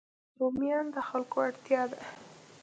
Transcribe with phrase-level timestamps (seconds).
[0.39, 1.99] رومیان د خلکو اړتیا ده